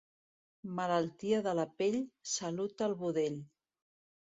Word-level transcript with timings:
Malaltia 0.79 1.43
de 1.49 1.55
la 1.61 1.67
pell, 1.83 2.01
salut 2.35 2.85
al 2.91 3.01
budell. 3.07 3.41